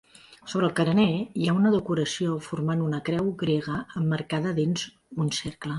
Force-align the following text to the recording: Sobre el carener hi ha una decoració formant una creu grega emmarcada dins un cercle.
Sobre 0.51 0.65
el 0.67 0.71
carener 0.79 1.05
hi 1.41 1.51
ha 1.51 1.55
una 1.59 1.73
decoració 1.75 2.39
formant 2.49 2.83
una 2.89 3.03
creu 3.11 3.33
grega 3.45 3.79
emmarcada 4.03 4.59
dins 4.63 4.93
un 5.25 5.37
cercle. 5.45 5.67